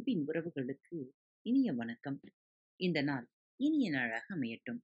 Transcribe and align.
அன்பின் 0.00 0.26
உறவுகளுக்கு 0.26 1.08
இனிய 1.42 1.72
வணக்கம். 1.72 2.20
இந்த 2.76 3.02
நாள் 3.02 3.30
இனிய 3.56 3.90
நாளாக 3.90 4.34
அமையட்டும். 4.34 4.78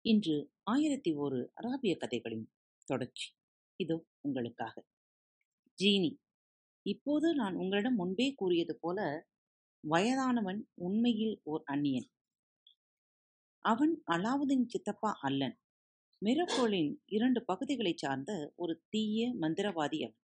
இன்று 0.00 0.50
ஆயிரத்தி 0.62 1.12
ஒரு 1.12 1.52
அராபிய 1.62 1.96
கதைகளின் 1.96 2.50
தொடர்ச்சி. 2.84 3.32
இதோ 3.76 4.06
உங்களுக்காக. 4.20 4.84
ஜீனி 5.82 6.16
இப்போது 6.82 7.34
நான் 7.34 7.54
உங்களிடம் 7.54 7.94
முன்பே 7.94 8.34
கூறியது 8.34 8.78
போல 8.80 9.26
வயதானவன் 9.88 10.68
உண்மையில் 10.74 11.40
ஓர் 11.42 11.62
அந்நியன். 11.64 12.10
அவன் 13.58 14.02
அலாவுதீன் 14.06 14.66
சித்தப்பா 14.66 15.18
அல்லன். 15.20 15.58
மிரக்கோளின் 16.24 16.96
இரண்டு 17.06 17.44
பகுதிகளைச் 17.44 17.98
சார்ந்த 17.98 18.52
ஒரு 18.56 18.82
தீய 18.88 19.36
மந்திரவாதி 19.40 20.02
அவன். 20.02 20.23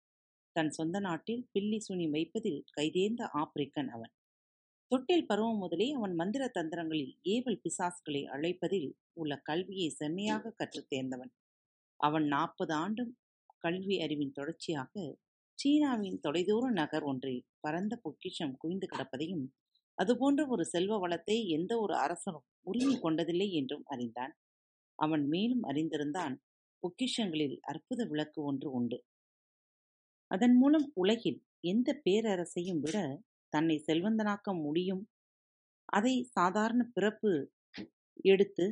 தன் 0.55 0.69
சொந்த 0.69 0.99
நாட்டில் 0.99 1.41
பில்லி 1.51 1.77
சுனி 1.87 2.09
வைப்பதில் 2.09 2.63
கைதேர்ந்த 2.77 3.23
ஆப்பிரிக்கன் 3.33 3.87
அவன். 3.87 4.13
தொட்டில் 4.91 5.25
பருவம் 5.25 5.57
முதலே 5.57 5.91
அவன் 5.91 6.13
மந்திர 6.15 6.43
தந்திரங்களில் 6.53 7.13
ஏவல் 7.29 7.61
பிசாஸ்களை 7.63 8.21
அழைப்பதில் 8.25 8.89
உள்ள 9.13 9.37
கல்வியை 9.43 9.89
செம்மையாக 9.89 10.53
கற்றுத் 10.55 10.89
தேர்ந்தவன். 10.89 11.31
அவன் 11.99 12.25
நாற்பது 12.25 12.73
ஆண்டும் 12.73 13.11
கல்வி 13.57 14.01
அறிவின் 14.01 14.31
தொடர்ச்சியாக 14.31 14.93
சீனாவின் 15.59 16.19
தொலைதூர 16.19 16.65
நகர் 16.71 17.03
ஒன்றில் 17.03 17.45
பரந்த 17.59 17.93
பொக்கிஷம் 17.95 18.55
குவிந்து 18.57 18.87
கிடப்பதையும் 18.87 19.45
அதுபோன்ற 19.97 20.41
ஒரு 20.47 20.63
செல்வ 20.65 20.97
வளத்தை 20.97 21.37
எந்த 21.49 21.73
ஒரு 21.79 21.95
அரசனும் 21.95 22.45
உரிமை 22.61 22.95
கொண்டதில்லை 22.95 23.49
என்றும் 23.51 23.85
அறிந்தான். 23.85 24.33
அவன் 24.99 25.23
மேலும் 25.27 25.63
அறிந்திருந்தான் 25.63 26.35
பொக்கிஷங்களில் 26.83 27.57
அற்புத 27.61 28.01
விளக்கு 28.05 28.39
ஒன்று 28.43 28.69
உண்டு. 28.71 28.97
அதன் 30.31 30.55
மூலம் 30.57 30.87
உலகில் 30.93 31.39
எந்த 31.63 31.89
பேரரசையும் 32.05 32.81
விட 32.81 32.97
தன்னை 33.53 33.75
செல்வந்தனாக்க 33.87 34.47
முடியும்? 34.63 35.03
அதை 35.89 36.13
சாதாரண 36.31 36.81
பிறப்பு 36.93 37.31
எடுத்து 38.25 38.65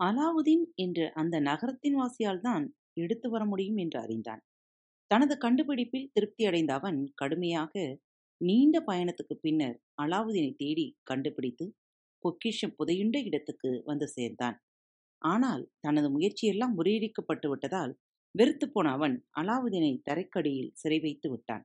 அலாவுதீன் 0.00 0.64
என்ற 0.76 1.00
அந்த 1.14 1.36
நகரத்தின் 1.40 1.96
வாசியால் 1.96 2.40
தான் 2.40 2.64
எடுத்து 2.94 3.26
வர 3.30 3.42
முடியும் 3.44 3.76
என்று 3.76 3.98
அறிந்தான். 4.00 4.42
தனது 5.10 5.34
கண்டுபிடிப்பில் 5.38 6.10
திருப்தி 6.12 6.42
அடைந்த 6.46 6.72
அவன் 6.74 6.98
கடுமையாக 7.14 7.74
நீண்ட 8.40 8.76
பயணத்துக்கு 8.80 9.34
பின்னர் 9.36 9.76
அலாவுதீனை 10.02 10.52
தேடி 10.56 10.86
கண்டுபிடித்து 11.04 11.66
பொக்கிஷம் 12.24 12.76
புதையுண்ட 12.78 13.16
இடத்துக்கு 13.28 13.70
வந்து 13.84 14.06
சேர்ந்தான். 14.08 14.56
ஆனால் 15.22 15.62
தனது 15.80 16.08
முயற்சியெல்லாம் 16.10 16.76
முறியடிக்கப்பட்டு 16.78 17.48
விட்டதால் 17.48 17.92
வெறுத்து 18.34 18.66
போன 18.68 18.90
அவன் 18.90 19.14
அலாவுதீனை 19.40 19.92
தரைக்கடியில் 20.08 20.70
சிறை 20.72 20.98
வைத்து 21.00 21.28
விட்டான். 21.30 21.64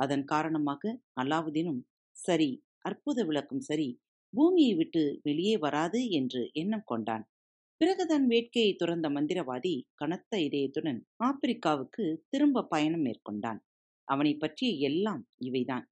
அதன் 0.00 0.24
காரணமாக 0.24 0.92
அலாவுதீனும் 1.22 1.80
சரி 2.16 2.50
அற்புத 2.80 3.18
விளக்கும் 3.24 3.60
சரி 3.60 3.88
பூமியை 4.34 4.72
விட்டு 4.74 5.02
வெளியே 5.22 5.54
வராது 5.56 6.00
என்று 6.10 6.42
எண்ணம் 6.52 6.84
கொண்டான். 6.84 7.24
பிறகு 7.80 8.04
தன் 8.06 8.26
வேட்கையை 8.26 8.72
துறந்த 8.76 9.06
மந்திரவாதி 9.10 9.74
கனத்த 9.94 10.32
இதயத்துடன் 10.38 11.00
ஆப்பிரிக்காவுக்கு 11.24 12.04
திரும்ப 12.30 12.64
பயணம் 12.64 13.00
மேற்கொண்டான். 13.00 13.60
அவனை 14.08 14.32
பற்றிய 14.36 14.72
எல்லாம் 14.90 15.22
இவைதான். 15.40 15.84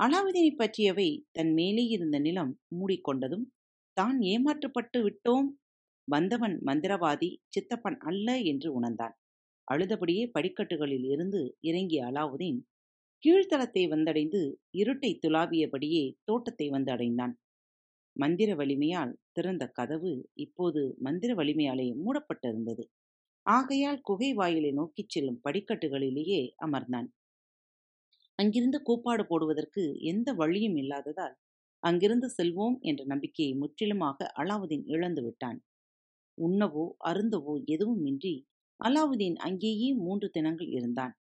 அலாவுதீனை 0.00 0.52
பற்றியவை 0.54 1.08
தன் 1.32 1.52
மேலே 1.52 1.84
இருந்த 1.86 2.18
நிலம் 2.18 2.52
மூடிக்கொண்டதும் 2.78 3.46
தான் 3.96 4.18
ஏமாற்றப்பட்டு 4.32 4.98
விட்டோம் 5.02 5.48
வந்தவன் 6.08 6.54
மந்திரவாதி 6.66 7.30
சித்தப்பன் 7.48 7.98
அல்ல 8.00 8.28
என்று 8.42 8.68
உணர்ந்தான். 8.72 9.14
அழுதபடியே 9.68 10.24
படிக்கட்டுகளில் 10.32 11.06
இருந்து 11.10 11.40
இறங்கிய 11.62 12.00
அலாவுதீன் 12.06 12.60
கீழ்த்தளத்தை 13.24 13.82
வந்தடைந்து 13.88 14.40
இருட்டை 14.74 15.10
துளாவியபடியே 15.22 16.04
தோட்டத்தை 16.24 16.66
வந்து 16.68 16.90
அடைந்தான். 16.92 17.34
மந்திர 18.16 18.50
வலிமையால் 18.54 19.12
திறந்த 19.32 19.64
கதவு 19.70 20.12
இப்போது 20.36 20.82
மந்திர 20.98 21.34
வலிமையாலே 21.34 21.88
மூடப்பட்டிருந்தது. 22.02 22.84
ஆகையால் 23.46 24.00
குகை 24.02 24.30
வாயிலை 24.34 24.72
நோக்கிச் 24.72 25.12
செல்லும் 25.12 25.42
படிக்கட்டுகளிலேயே 25.44 26.40
அமர்ந்தான். 26.66 27.08
அங்கிருந்து 28.38 28.78
கூப்பாடு 28.82 29.24
போடுவதற்கு 29.26 29.82
எந்த 30.04 30.28
வழியும் 30.34 30.76
இல்லாததால் 30.76 31.34
அங்கிருந்து 31.82 32.28
செல்வோம் 32.36 32.76
என்ற 32.82 33.02
நம்பிக்கையை 33.04 33.52
முற்றிலுமாக 33.54 34.28
அலாவுதீன் 34.36 34.84
இழந்து 34.86 35.22
விட்டான். 35.22 35.58
உண்ணவோ 36.38 36.84
அருந்தவோ 37.04 37.54
எதுவும் 37.66 38.04
இன்றி 38.06 38.34
அலாவுதீன் 38.80 39.36
அங்கேயே 39.36 39.88
மூன்று 39.96 40.26
தினங்கள் 40.30 40.70
இருந்தான். 40.70 41.14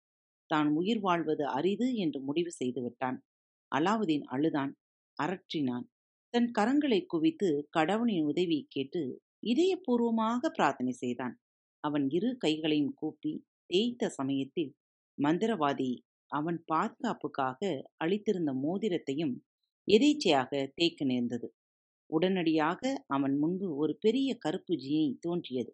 தான் 0.51 0.69
உயிர் 0.71 1.01
வாழ்வது 1.01 1.45
அரிது 1.49 1.95
என்று 1.95 2.19
முடிவு 2.21 2.51
செய்து 2.53 2.81
விட்டான். 2.83 3.19
அலாவுதீன் 3.73 4.27
அழுதான் 4.27 4.73
அரற்றினான். 5.19 5.87
தன் 6.35 6.49
கரங்களை 6.59 7.01
குவித்து 7.07 7.49
கடவுளின் 7.71 8.27
உதவி 8.27 8.59
கேட்டு 8.69 9.03
இதயபூர்வமாக 9.43 10.51
பிரார்த்தனை 10.51 10.93
செய்தான். 10.93 11.35
அவன் 11.85 12.05
இரு 12.11 12.31
கைகளையும் 12.39 12.95
கூப்பி 12.95 13.33
தேய்த்த 13.67 14.09
சமயத்தில் 14.09 14.73
மந்திரவாதி 15.19 15.91
அவன் 16.31 16.59
பாதுகாப்புக்காக 16.65 17.61
அளித்திருந்த 17.97 18.51
மோதிரத்தையும் 18.65 19.35
எதேச்சையாக 19.89 20.51
தேய்க்க 20.75 21.05
நேர்ந்தது. 21.05 21.49
உடனடியாக 22.11 22.83
அவன் 23.07 23.35
முன்பு 23.39 23.67
ஒரு 23.77 23.93
பெரிய 24.01 24.29
கருப்பு 24.39 24.75
ஜீனி 24.75 25.11
தோன்றியது. 25.21 25.73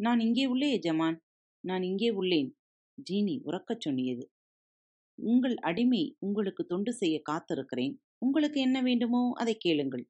நான் 0.00 0.20
இங்கே 0.20 0.46
உள்ளே 0.46 0.66
எஜமான் 0.72 1.16
நான் 1.64 1.82
இங்கே 1.82 2.10
உள்ளேன். 2.10 2.50
ஜீனி 2.98 3.34
உறக்கச் 3.44 3.82
சொன்னியது. 3.84 4.24
உங்கள் 5.18 5.56
அடிமை 5.60 6.02
உங்களுக்கு 6.18 6.66
தொண்டு 6.66 6.92
செய்ய 6.92 7.22
காத்திருக்கிறேன். 7.30 7.94
உங்களுக்கு 8.18 8.60
என்ன 8.60 8.82
வேண்டுமோ 8.82 9.22
அதை 9.32 9.54
கேளுங்கள். 9.56 10.04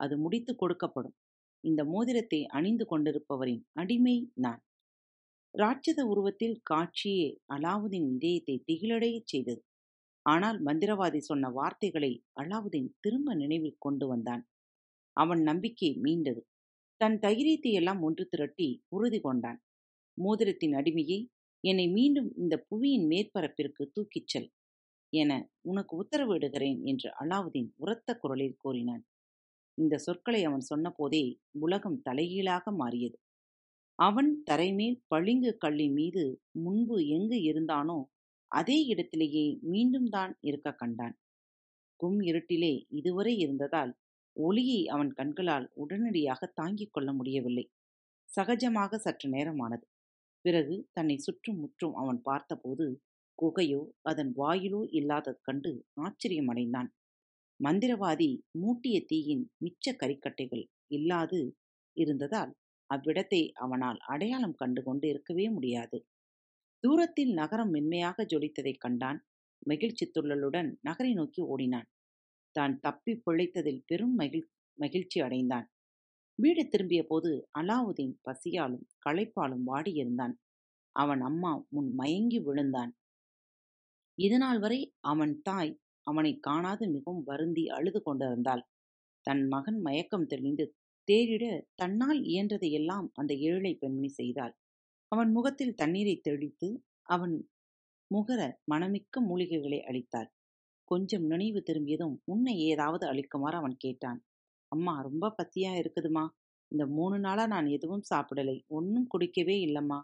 அது 0.00 0.18
முடித்து 0.18 0.54
கொடுக்கப்படும். 0.54 1.16
இந்த 1.64 1.84
மோதிரத்தை 1.84 2.40
அணிந்து 2.46 2.84
கொண்டிருப்பவரின் 2.84 3.62
அடிமை 3.72 4.16
நான். 4.34 4.62
ராட்சத 5.54 6.00
உருவத்தில் 6.06 6.60
காட்சியே 6.70 7.28
அலாவுதீன் 7.54 8.08
இதயத்தை 8.14 8.56
திகிலடையச் 8.66 9.26
செய்தது. 9.26 9.62
ஆனால் 10.26 10.58
மந்திரவாதி 10.62 11.18
சொன்ன 11.18 11.50
வார்த்தைகளை 11.50 12.12
அலாவுதீன் 12.40 12.90
திரும்ப 13.00 13.34
நினைவில் 13.34 13.78
கொண்டு 13.78 14.06
வந்தான். 14.06 14.42
அவன் 15.16 15.42
நம்பிக்கை 15.42 15.90
மீண்டது. 16.02 16.42
தன் 17.00 17.16
தைரியத்தையெல்லாம் 17.18 18.00
ஒன்று 18.00 18.24
திரட்டி 18.28 18.68
உறுதி 18.88 19.18
கொண்டான். 19.20 19.58
மோதிரத்தின் 20.18 20.74
அடிமையை 20.74 21.18
என்னை 21.64 21.86
மீண்டும் 21.88 22.30
இந்த 22.36 22.54
புவியின் 22.68 23.06
மேற்பரப்பிற்கு 23.12 23.82
தூக்கிச் 23.94 24.30
செல் 24.32 24.48
என 25.12 25.32
உனக்கு 25.62 25.92
உத்தரவிடுகிறேன் 26.02 26.78
என்று 26.82 27.08
அலாவுதீன் 27.22 27.70
உரத்த 27.76 28.16
குரலில் 28.16 28.58
கூறினான். 28.58 29.02
இந்த 29.78 29.94
சொற்களை 29.98 30.40
அவன் 30.44 30.64
சொன்னபோதே 30.70 31.24
உலகம் 31.58 31.98
தலைகீழாக 32.02 32.72
மாறியது. 32.72 33.16
அவன் 33.98 34.30
தரைமேல் 34.50 34.98
பளிங்கு 35.08 35.52
கல்லின் 35.56 35.92
மீது 35.92 36.24
முன்பு 36.64 36.96
எங்கு 37.08 37.38
இருந்தானோ 37.42 37.98
அதே 38.52 38.78
இடத்திலேயே 38.84 39.46
மீண்டும் 39.72 40.08
தான் 40.08 40.32
இருக்க 40.40 40.68
கண்டான். 40.72 41.16
கும் 42.00 42.20
இருட்டிலே 42.20 42.74
இதுவரை 42.90 43.32
இருந்ததால் 43.36 43.92
ஒளியை 44.38 44.86
அவன் 44.86 45.12
கண்களால் 45.12 45.66
உடனடியாக 45.74 46.40
தாங்கிக் 46.54 46.92
கொள்ள 46.92 47.12
முடியவில்லை. 47.12 47.64
சகஜமாக 48.28 48.96
சற்று 48.96 49.28
நேரமானது. 49.30 49.84
பிறகு 50.44 50.88
தன்னை 50.92 51.16
சுற்றும் 51.18 51.58
முற்றும் 51.58 51.94
அவன் 51.94 52.20
பார்த்தபோது 52.22 52.86
குகையோ 53.38 53.82
அதன் 54.02 54.32
வாயிலோ 54.36 54.80
இல்லாதது 54.90 55.38
கண்டு 55.42 55.72
ஆச்சரியமடைந்தான். 56.00 56.90
மந்திரவாதி 57.60 58.30
மூட்டிய 58.60 58.96
தீயின் 59.06 59.44
மிச்ச 59.64 59.94
கரிக்கட்டைகள் 59.94 60.64
இல்லாது 60.90 61.40
இருந்ததால் 61.96 62.52
அவ்விடத்தை 62.90 63.42
அவனால் 63.54 63.98
அடையாளம் 64.06 64.54
கண்டு 64.54 64.82
கொண்டு 64.82 65.06
இருக்கவே 65.08 65.46
முடியாது. 65.50 65.98
தூரத்தில் 66.84 67.32
நகரம் 67.32 67.70
மென்மையாக 67.70 68.24
ஜொலித்ததைக் 68.24 68.80
கண்டான். 68.80 69.18
மகிழ்ச்சி 69.66 70.04
துள்ளலுடன் 70.14 70.70
நகரை 70.80 71.12
நோக்கி 71.12 71.42
ஓடினான். 71.42 71.88
தான் 72.58 72.74
தப்பி 72.80 73.12
பிழைத்ததில் 73.26 73.82
பெரும் 73.86 74.14
மகிழ் 74.20 74.46
மகிழ்ச்சி 74.78 75.18
அடைந்தான். 75.20 75.66
வீடு 76.38 76.62
திரும்பிய 76.68 77.02
போது 77.06 77.30
அலாவுதீன் 77.60 78.14
பசியாலும் 78.26 78.86
களைப்பாலும் 79.06 79.64
வாடியிருந்தான் 79.70 80.34
அவன் 80.96 81.22
அம்மா 81.22 81.52
முன் 81.74 81.90
மயங்கி 81.94 82.38
விழுந்தான். 82.38 82.92
இதனால் 84.18 84.60
வரை 84.60 84.80
அவன் 85.12 85.34
தாய் 85.42 85.72
அவனை 86.06 86.32
காணாது 86.38 86.84
மிகவும் 86.88 87.24
வருந்தி 87.24 87.64
அழுது 87.68 88.00
கொண்டிருந்தாள். 88.02 88.62
தன் 89.26 89.42
மகன் 89.48 89.78
மயக்கம் 89.80 90.26
தெளிந்து 90.26 90.64
தேரிட 91.08 91.44
தன்னால் 91.74 92.20
இயன்றதையெல்லாம் 92.30 93.06
அந்த 93.14 93.32
ஏழை 93.50 93.72
பெண்மணி 93.74 94.10
செய்தாள். 94.12 94.54
அவன் 95.12 95.30
முகத்தில் 95.32 95.78
தண்ணீரை 95.80 96.16
தெளித்து 96.20 96.68
அவன் 97.08 97.34
முகர 98.10 98.40
மனமிக்க 98.72 99.20
மூலிகைகளை 99.20 99.80
அளித்தாள். 99.82 100.28
கொஞ்சம் 100.88 101.26
நினைவு 101.26 101.60
திரும்பியதும் 101.62 102.16
உன்னை 102.24 102.54
ஏதாவது 102.64 103.04
அளிக்குமாறு 103.06 103.56
அவன் 103.56 103.76
கேட்டான். 103.76 104.20
அம்மா 104.72 104.94
ரொம்ப 105.00 105.34
பத்தியா 105.38 105.72
இருக்குதுமா. 105.78 106.24
இந்த 106.72 106.84
மூணு 106.88 107.18
நாளா 107.18 107.44
நான் 107.46 107.68
எதுவும் 107.68 108.06
சாப்பிடலை. 108.10 108.56
ஒன்னும் 108.68 109.08
குடிக்கவே 109.08 109.56
இல்லம்மா. 109.66 109.98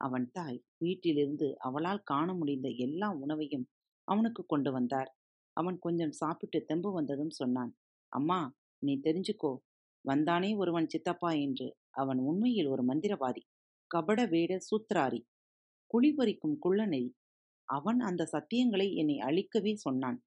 அவன் 0.00 0.26
தாய் 0.32 0.58
வீட்டிலிருந்து 0.78 1.48
அவளால் 1.58 2.02
காண 2.04 2.28
முடிந்த 2.34 2.68
எல்லா 2.78 3.08
உணவையும் 3.16 3.66
அவனுக்கு 4.08 4.42
கொண்டு 4.46 4.70
வந்தார். 4.72 5.10
அவன் 5.56 5.78
கொஞ்சம் 5.78 6.12
சாப்பிட்டு 6.12 6.58
தெம்பு 6.64 6.90
வந்ததும் 6.92 7.32
சொன்னான் 7.32 7.72
அம்மா 8.12 8.40
நீ 8.82 8.94
தெரிஞ்சுக்கோ. 9.02 9.52
வந்தானே 10.04 10.50
ஒருவன் 10.56 10.88
சித்தப்பா 10.88 11.30
என்று. 11.38 11.68
அவன் 11.94 12.20
உண்மையில் 12.22 12.68
ஒரு 12.68 12.82
மந்திரவாதி. 12.84 13.42
கபட 13.90 14.20
வேட 14.26 14.52
சூத்திராரி. 14.68 15.20
குழிபறிக்கும் 15.90 16.56
குள்ளநெறி. 16.64 17.10
அவன் 17.66 18.00
அந்த 18.00 18.28
சத்தியங்களை 18.32 18.94
என்னை 18.94 19.16
அழிக்கவே 19.18 19.74
சொன்னான். 19.74 20.24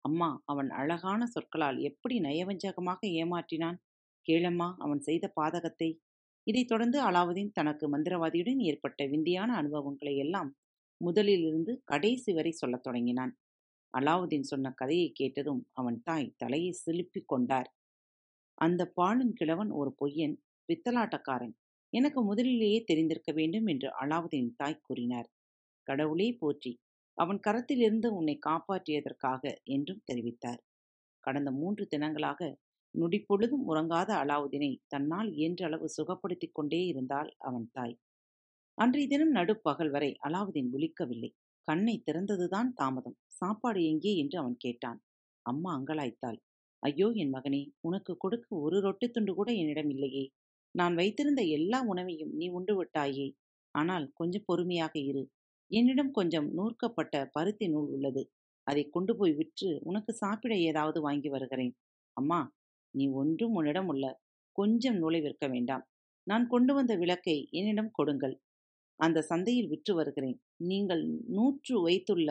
அம்மா 0.00 0.42
அவன் 0.44 0.70
அழகான 0.70 1.26
சொற்களால் 1.26 1.78
எப்படி 1.78 2.18
நயவஞ்சகமாக 2.18 3.06
ஏமாற்றினான்? 3.06 3.76
கேளம்மா 4.28 4.74
அவன் 4.78 5.00
செய்த 5.00 5.32
பாதகத்தை. 5.40 5.98
இதைத் 6.42 6.68
தொடர்ந்து 6.68 7.02
அலாவுதீன் 7.02 7.50
தனக்கு 7.52 7.98
மந்திரவாதியுடன் 7.98 8.56
ஏற்பட்ட 8.56 9.04
விந்தியான 9.04 9.46
அனுபவங்களை 9.54 10.16
எல்லாம் 10.16 10.56
முதலிலிருந்து 11.04 11.80
கடைசி 11.84 12.32
வரை 12.32 12.50
சொல்லத் 12.50 12.82
தொடங்கினான். 12.82 13.38
அலாவுதீன் 13.98 14.40
சொன்ன 14.40 14.70
கதையை 14.70 15.10
கேட்டதும் 15.12 15.68
அவன் 15.72 16.00
தாய் 16.02 16.34
தலையை 16.36 16.72
சிலுப்பிக் 16.86 17.26
கொண்டார். 17.26 17.74
அந்த 18.54 18.86
பாழும் 18.94 19.32
கிழவன் 19.32 19.70
ஒரு 19.70 19.96
பொய்யன் 20.00 20.36
பித்தலாட்டக்காரன். 20.68 21.54
எனக்கு 21.92 22.22
முதலிலேயே 22.22 22.84
தெரிந்திருக்க 22.84 23.32
வேண்டும் 23.32 23.66
என்று 23.66 23.88
அலாவுதீன் 24.00 24.52
தாய் 24.56 24.80
கூறினார். 24.82 25.28
கடவுளே 25.86 26.28
போற்றி. 26.38 26.72
அவன் 27.18 27.40
கரத்திலிருந்து 27.40 28.08
உன்னை 28.12 28.36
காப்பாற்றியதற்காக 28.46 29.42
என்றும் 29.66 30.04
தெரிவித்தார். 30.08 30.60
கடந்த 31.24 31.50
மூன்று 31.52 31.84
தினங்களாக 31.86 32.40
நொடிப்பொழுதும் 32.94 33.64
உறங்காத 33.66 34.10
அலாவுதீனை 34.22 34.72
தன்னால் 34.88 35.30
இயன்றளவு 35.32 35.86
சுகப்படுத்திக் 35.96 36.54
கொண்டே 36.54 36.80
இருந்தாள் 36.86 37.30
அவன் 37.38 37.68
தாய். 37.72 37.96
அன்றைய 38.78 39.06
தினம் 39.08 39.32
நடுப்பகல் 39.32 39.90
வரை 39.90 40.10
அலாவுதீன் 40.22 40.70
விழிக்கவில்லை. 40.72 41.30
கண்ணை 41.68 41.94
திறந்ததுதான் 42.06 42.70
தாமதம். 42.72 43.16
சாப்பாடு 43.32 43.80
எங்கே 43.84 44.12
என்று 44.16 44.36
அவன் 44.38 44.56
கேட்டான். 44.56 44.98
அம்மா 45.46 45.70
அங்கலாய்த்தாள். 45.78 46.38
ஐயோ 46.82 47.08
என் 47.14 47.32
மகனே 47.34 47.62
உனக்கு 47.80 48.12
கொடுக்க 48.16 48.48
ஒரு 48.56 48.78
ரொட்டி 48.80 49.06
துண்டு 49.08 49.32
கூட 49.34 49.50
என்னிடம் 49.52 49.90
இல்லையே. 49.90 50.24
நான் 50.74 50.94
வைத்திருந்த 50.94 51.42
எல்லா 51.56 51.78
உணவையும் 51.84 52.32
நீ 52.34 52.48
உண்டு 52.48 52.74
விட்டாயே. 52.76 53.28
ஆனால் 53.74 54.06
கொஞ்சம் 54.14 54.46
பொறுமையாக 54.46 54.94
இரு. 55.10 55.22
என்னிடம் 55.70 56.10
கொஞ்சம் 56.10 56.48
நூற்கப்பட்ட 56.54 57.14
பருத்தி 57.32 57.66
நூல் 57.68 57.88
உள்ளது. 57.88 58.22
அதை 58.66 58.82
கொண்டு 58.88 59.12
போய் 59.16 59.32
விற்று 59.32 59.70
உனக்கு 59.82 60.12
சாப்பிட 60.14 60.52
ஏதாவது 60.68 60.98
வாங்கி 61.00 61.28
வருகிறேன். 61.28 61.74
அம்மா 62.16 62.40
நீ 62.94 63.04
ஒன்றும் 63.12 63.54
உன்னிடம் 63.54 63.88
உள்ள 63.88 64.04
கொஞ்சம் 64.58 64.98
நூலை 64.98 65.20
விற்க 65.20 65.46
வேண்டாம். 65.48 65.84
நான் 66.26 66.44
கொண்டு 66.46 66.72
வந்த 66.74 66.92
விளக்கை 66.96 67.36
என்னிடம் 67.50 67.90
கொடுங்கள். 67.90 68.34
அந்த 69.00 69.18
சந்தையில் 69.22 69.68
விற்று 69.68 69.92
வருகிறேன். 69.94 70.38
நீங்கள் 70.62 71.02
நூற்று 71.36 71.74
வைத்துள்ள 71.82 72.30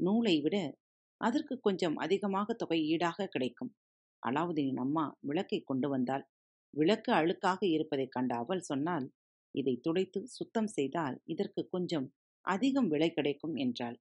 நூலை 0.00 0.34
விட 0.40 0.56
அதற்கு 1.20 1.54
கொஞ்சம் 1.60 1.96
அதிகமாக 1.96 2.54
தொகை 2.54 2.78
ஈடாக 2.92 3.26
கிடைக்கும். 3.26 3.72
அலாவுதீனின் 4.22 4.82
அம்மா 4.84 5.04
விளக்கை 5.20 5.58
கொண்டு 5.62 5.88
வந்தால் 5.88 6.24
விளக்கு 6.74 7.10
அழுக்காக 7.12 7.60
இருப்பதைக் 7.66 8.14
கண்ட 8.16 8.32
அவள் 8.36 8.62
சொன்னால் 8.62 9.06
இதை 9.54 9.74
துடைத்து 9.80 10.20
சுத்தம் 10.36 10.70
செய்தால் 10.76 11.16
இதற்கு 11.24 11.62
கொஞ்சம் 11.68 12.06
அதிகம் 12.44 12.88
விலை 12.88 13.10
கிடைக்கும் 13.10 13.56
என்றாள். 13.56 13.96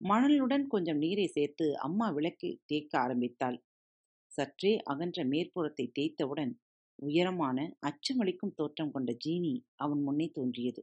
மணலுடன் 0.00 0.66
கொஞ்சம் 0.66 0.96
நீரை 0.96 1.26
சேர்த்து 1.26 1.78
அம்மா 1.78 2.10
விளக்கை 2.10 2.60
தேய்க்க 2.66 2.98
ஆரம்பித்தாள். 2.98 3.58
சற்றே 4.32 4.72
அகன்ற 4.84 5.24
மேற்புறத்தை 5.24 5.86
தேய்த்தவுடன் 5.98 6.52
உயரமான 6.98 7.58
அச்சமளிக்கும் 7.86 8.54
தோற்றம் 8.54 8.90
கொண்ட 8.90 9.12
ஜீனி 9.24 9.54
அவன் 9.74 10.02
முன்னே 10.02 10.26
தோன்றியது. 10.28 10.82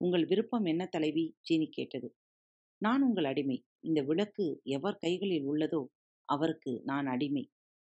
உங்கள் 0.00 0.24
விருப்பம் 0.24 0.64
என்ன 0.64 0.82
தலைவி? 0.86 1.24
ஜீனி 1.42 1.68
கேட்டது. 1.68 2.08
நான் 2.82 3.02
உங்கள் 3.02 3.24
அடிமை. 3.24 3.58
இந்த 3.80 4.02
விளக்கு 4.02 4.60
எவர் 4.64 4.98
கைகளில் 4.98 5.44
உள்ளதோ 5.44 5.82
அவருக்கு 6.28 6.72
நான் 6.84 7.06
அடிமை. 7.06 7.44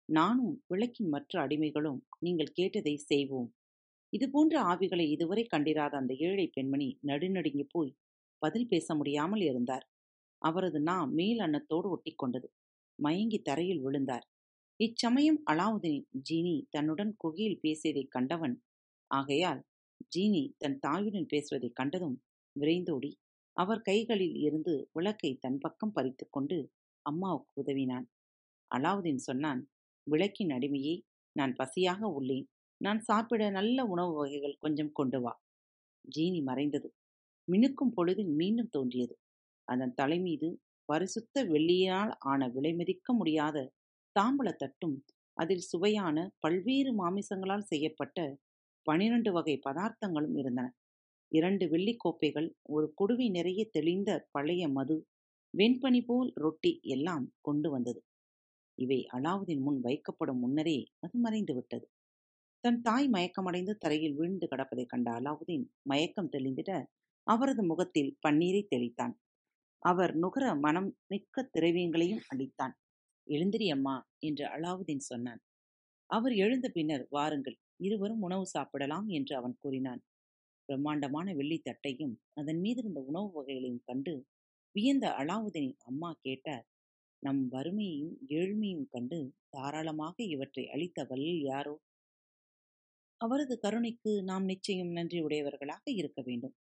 நானும் 0.09 0.63
விளக்கின் 0.67 1.09
மற்ற 1.09 1.47
அடிமைகளும் 1.47 2.01
நீங்கள் 2.19 2.53
கேட்டதை 2.53 2.97
செய்வோம். 2.97 3.49
இதுபோன்ற 4.13 4.57
ஆவிகளை 4.63 5.07
இதுவரை 5.09 5.45
கண்டிராத 5.45 5.97
அந்த 5.97 6.15
ஏழை 6.15 6.47
பெண்மணி 6.49 6.89
நடுநடுங்கி 7.07 7.65
போய் 7.71 7.93
பதில் 8.45 8.69
பேச 8.69 8.95
முடியாமல் 8.95 9.41
இருந்தார். 9.41 9.85
அவரது 10.43 10.81
நா 10.81 10.97
மேல் 11.19 11.39
அன்னத்தோடு 11.39 11.89
ஒட்டிக்கொண்டது 11.95 12.49
மயங்கி 12.99 13.39
தரையில் 13.39 13.83
விழுந்தார். 13.83 14.25
இச்சமயம் 14.81 15.41
அலாவுதீன் 15.51 16.05
ஜீனி 16.29 16.57
தன்னுடன் 16.71 17.13
குகையில் 17.17 17.61
பேசியதைக் 17.63 18.15
கண்டவன் 18.17 18.57
ஆகையால் 19.11 19.61
ஜீனி 20.13 20.43
தன் 20.57 20.79
தாயுடன் 20.87 21.29
பேசுவதைக் 21.29 21.75
கண்டதும் 21.75 22.17
விரைந்தோடி 22.57 23.11
அவர் 23.57 23.83
கைகளில் 23.83 24.37
இருந்து 24.47 24.75
விளக்கை 24.93 25.31
தன் 25.41 25.59
பக்கம் 25.59 25.93
பறித்து 25.93 26.25
கொண்டு 26.31 26.59
அம்மாவுக்கு 27.07 27.53
உதவினான். 27.63 28.07
அலாவுதீன் 28.71 29.25
சொன்னான் 29.29 29.61
விளக்கின் 30.07 30.53
அடிமையே 30.57 30.95
நான் 31.37 31.55
பசியாக 31.59 32.01
உள்ளேன். 32.19 32.47
நான் 32.81 33.01
சாப்பிட 33.01 33.43
நல்ல 33.51 33.79
உணவு 33.85 34.13
வகைகள் 34.15 34.61
கொஞ்சம் 34.61 34.93
கொண்டு 34.93 35.19
வா. 35.21 35.33
ஜீனி 36.05 36.41
மறைந்தது. 36.43 36.89
மினுக்கும் 37.49 37.95
பொழுதில் 37.95 38.33
மீண்டும் 38.33 38.71
தோன்றியது. 38.71 39.15
அதன் 39.69 39.95
தலைமீது 39.95 40.49
பரிசுத்த 40.89 41.45
வெள்ளியால் 41.45 42.13
ஆன 42.19 42.49
விலைமதிக்க 42.49 43.13
முடியாத 43.13 43.59
தாம்பளத்தட்டும் 44.17 44.97
அதில் 45.37 45.65
சுவையான 45.71 46.17
பல்வேறு 46.41 46.91
மாமிசங்களால் 46.95 47.69
செய்யப்பட்ட 47.73 48.19
பனிரண்டு 48.87 49.33
வகை 49.33 49.61
பதார்த்தங்களும் 49.69 50.37
இருந்தன. 50.37 50.67
இரண்டு 51.33 51.69
வெள்ளி 51.69 51.95
கோப்பைகள் 51.97 52.49
ஒரு 52.63 52.87
குடுவை 53.01 53.31
நிறைய 53.31 53.61
தெளிந்த 53.71 54.11
பழைய 54.31 54.69
மது 54.69 54.97
வெண்பனி 55.55 56.01
போல் 56.05 56.31
ரொட்டி 56.35 56.73
எல்லாம் 56.87 57.27
கொண்டு 57.41 57.71
வந்தது. 57.71 58.01
இவை 58.79 59.07
அலாவுதீன் 59.13 59.61
முன் 59.61 59.81
வைக்கப்படும் 59.81 60.41
முன்னரே 60.41 60.79
அது 60.99 61.19
மறைந்து 61.19 61.55
விட்டது. 61.55 61.87
தன் 62.65 62.81
தாய் 62.81 63.09
மயக்கமடைந்து 63.09 63.73
தரையில் 63.77 64.15
வீழ்ந்து 64.15 64.47
கிடப்பதைக் 64.47 64.89
கண்ட 64.89 65.09
அலாவுதீன் 65.13 65.67
மயக்கம் 65.83 66.29
தெளிந்திட 66.29 66.71
அவரது 67.27 67.63
முகத்தில் 67.65 68.17
பன்னீரை 68.29 68.63
தெளித்தான். 68.71 69.15
அவர் 69.83 70.15
நுகர 70.15 70.55
மனம் 70.55 70.97
மிக்க 71.07 71.51
திரவியங்களையும் 71.55 72.25
அளித்தான். 72.35 72.75
எழுந்திரி 73.27 73.67
அம்மா 73.69 73.97
என்று 74.19 74.45
அலாவுதீன் 74.47 75.05
சொன்னான். 75.05 75.41
அவர் 76.11 76.35
எழுந்த 76.35 76.69
பின்னர் 76.69 77.07
வாருங்கள் 77.11 77.57
இருவரும் 77.77 78.21
உணவு 78.21 78.47
சாப்பிடலாம் 78.47 79.09
என்று 79.09 79.37
அவன் 79.37 79.57
கூறினான். 79.61 80.03
பிரம்மாண்டமான 80.69 81.35
வெள்ளித் 81.35 81.65
தட்டையும் 81.65 82.15
அதன் 82.33 82.61
மீதிருந்த 82.61 83.01
உணவு 83.05 83.31
வகைகளையும் 83.33 83.83
கண்டு 83.85 84.15
வியந்த 84.75 85.09
அலாவுதீனின் 85.19 85.77
அம்மா 85.85 86.19
கேட்டார் 86.21 86.65
நம் 87.23 87.49
வறுமையையும் 87.53 88.17
ஏழ்மையும் 88.29 88.87
கண்டு 88.91 89.19
தாராளமாக 89.49 90.17
இவற்றை 90.25 90.65
அளித்த 90.71 91.05
வல்லில் 91.09 91.43
யாரோ? 91.43 91.75
அவரது 93.21 93.59
கருணைக்கு 93.59 94.23
நாம் 94.23 94.45
நிச்சயம் 94.45 94.93
நன்றி 94.93 95.21
உடையவர்களாக 95.21 95.91
இருக்க 95.93 96.23
வேண்டும். 96.23 96.55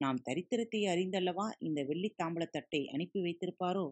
நாம் 0.00 0.18
தரித்திரத்தை 0.24 0.80
அறிந்தல்லவா 0.86 1.46
இந்த 1.58 1.84
வெள்ளி 1.84 2.14
தாம்பலத்தட்டை 2.22 2.80
அனுப்பி 2.86 3.20
வைத்திருப்பாரோ? 3.20 3.86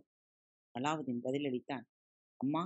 அலாவுதீன் 0.74 1.22
பதிலளித்தான் 1.24 1.84
அம்மா 2.40 2.62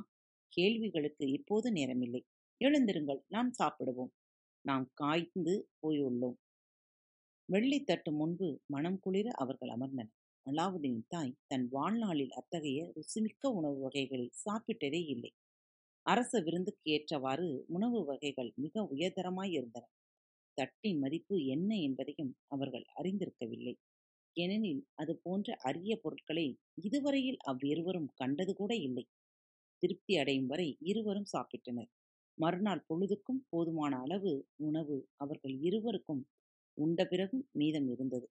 கேள்விகளுக்கு 0.52 1.30
இப்போது 1.30 1.72
நேரமில்லை. 1.72 2.22
எழுந்திருங்கள் 2.60 3.20
நாம் 3.28 3.50
சாப்பிடுவோம். 3.58 4.12
நாம் 4.64 4.90
காய்ந்து 4.94 5.54
போயுள்ளோம். 5.82 6.38
வெள்ளித்தட்டு 7.48 8.10
முன்பு 8.12 8.48
மனம் 8.66 8.98
குளிர 8.98 9.30
அவர்கள் 9.34 9.68
அமர்ந்தனர். 9.68 10.12
அலாவுதீன் 10.46 11.02
தாய் 11.08 11.36
தன் 11.46 11.68
வாழ்நாளில் 11.68 12.30
அத்தகைய 12.30 12.92
ருசிமிக்க 12.96 13.52
உணவு 13.52 13.78
வகைகளை 13.80 14.30
சாப்பிட்டதே 14.44 15.00
இல்லை. 15.06 15.32
அரச 16.06 16.40
விருந்துக்கு 16.40 16.90
ஏற்றவாறு 16.90 17.64
உணவு 17.68 18.04
வகைகள் 18.04 18.52
மிக 18.56 18.88
உயர்தரமாய் 18.94 19.52
இருந்தன. 19.52 19.84
தட்டின் 20.58 20.98
மதிப்பு 20.98 21.36
என்ன 21.46 21.70
என்பதையும் 21.80 22.32
அவர்கள் 22.48 22.86
அறிந்திருக்கவில்லை. 22.96 23.74
ஏனெனில் 24.36 24.82
அது 24.94 25.12
போன்ற 25.16 25.56
அரிய 25.62 25.92
பொருட்களை 25.96 26.46
இதுவரையில் 26.84 27.40
அவ்விருவரும் 27.44 28.10
கண்டது 28.14 28.54
கூட 28.54 28.72
இல்லை. 28.80 29.04
திருப்தி 29.82 30.14
அடையும் 30.16 30.46
வரை 30.46 30.68
இருவரும் 30.84 31.30
சாப்பிட்டனர். 31.32 31.90
மறுநாள் 32.38 32.86
பொழுதுக்கும் 32.88 33.42
போதுமான 33.50 33.94
அளவு 34.00 34.34
உணவு 34.62 34.98
அவர்கள் 35.16 35.56
இருவருக்கும் 35.62 36.22
உண்ட 36.78 37.00
பிறகும் 37.06 37.46
மீதம் 37.54 37.88
இருந்தது. 37.90 38.26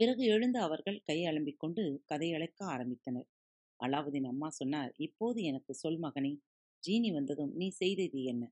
பிறகு 0.00 0.22
எழுந்து 0.26 0.58
அவர்கள் 0.58 0.98
கை 1.02 1.16
அலம்பிக் 1.26 1.58
கொண்டு 1.58 1.82
கதையழைக்க 2.10 2.60
ஆரம்பித்தனர். 2.66 3.26
அலாவுதீன் 3.80 4.28
அம்மா 4.28 4.48
சொன்னார் 4.52 4.92
இப்போது 4.98 5.40
எனக்கு 5.44 5.74
சொல் 5.74 6.00
மகனே 6.00 6.32
ஜீனி 6.82 7.10
வந்ததும் 7.12 7.52
நீ 7.54 7.68
செய்தது 7.76 8.20
என்ன? 8.24 8.44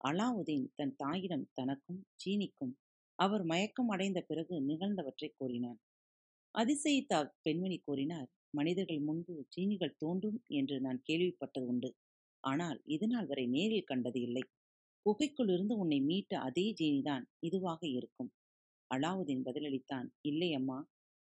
அலாவுதீன் 0.00 0.66
தன் 0.74 0.94
தாயிடம் 0.96 1.46
தனக்கும் 1.54 2.00
சீனிக்கும் 2.22 2.74
அவர் 3.18 3.44
மயக்கம் 3.44 3.88
அடைந்த 3.88 4.20
பிறகு 4.20 4.56
நிகழ்ந்தவற்றை 4.60 5.28
கூறினான் 5.30 5.78
அதிசயித்த 6.54 7.14
பெண்மணி 7.42 7.78
கூறினார் 7.78 8.28
மனிதர்கள் 8.50 9.00
முன்பு 9.00 9.34
சீனிகள் 9.48 9.98
தோன்றும் 9.98 10.38
என்று 10.50 10.76
நான் 10.80 11.00
கேள்விப்பட்டது 11.08 11.66
உண்டு. 11.66 11.90
ஆனால் 12.44 12.78
இதுநாள் 12.86 13.26
வரை 13.26 13.44
நேரில் 13.46 13.88
கண்டது 13.90 14.20
இல்லை. 14.20 14.44
குகைக்குள் 15.06 15.50
இருந்து 15.54 15.74
உன்னை 15.76 15.98
மீட்ட 16.00 16.32
அதே 16.38 16.66
ஜீனிதான் 16.80 17.24
இதுவாக 17.48 17.82
இருக்கும் 17.88 18.30
அலாவுதீன் 18.90 19.44
பதிலளித்தான் 19.44 20.08
இல்லை 20.20 20.50
அம்மா 20.54 20.78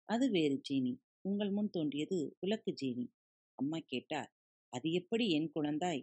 அது 0.09 0.27
வேறு 0.31 0.57
ஜீனி. 0.69 0.93
உங்கள் 1.21 1.51
முன் 1.51 1.71
தோன்றியது 1.71 2.19
விளக்கு 2.41 2.73
ஜீனி 2.73 3.07
அம்மா 3.59 3.79
கேட்டார் 3.87 4.31
அது 4.73 4.89
எப்படி 4.93 5.25
என் 5.31 5.51
குழந்தாய் 5.55 6.03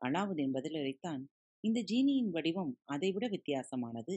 அலாவுதீன் 0.00 0.54
பதிலளித்தான் 0.54 1.22
இந்த 1.66 1.80
ஜீனியின் 1.92 2.30
வடிவம் 2.30 2.78
அதைவிட 2.84 3.28
வித்தியாசமானது. 3.28 4.14